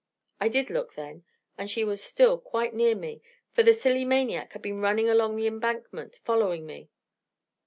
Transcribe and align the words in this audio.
I 0.39 0.47
did 0.49 0.71
look 0.71 0.95
then: 0.95 1.25
and 1.59 1.69
she 1.69 1.83
was 1.83 2.01
still 2.03 2.39
quite 2.39 2.73
near 2.73 2.95
me, 2.95 3.21
for 3.51 3.61
the 3.61 3.71
silly 3.71 4.03
maniac 4.03 4.53
had 4.53 4.63
been 4.63 4.81
running 4.81 5.07
along 5.07 5.35
the 5.35 5.45
embankment, 5.45 6.15
following 6.23 6.65
me. 6.65 6.89